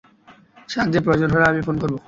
সাহায্যের 0.69 1.03
প্রয়োজন 1.03 1.29
হলে 1.31 1.45
আমি 1.45 1.61
ফোন 1.61 1.75
করব। 1.79 1.95